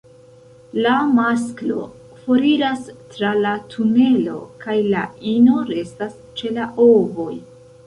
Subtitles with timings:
[0.85, 1.83] La masklo
[2.23, 7.33] foriras tra la tunelo, kaj la ino restas ĉe la ovoj.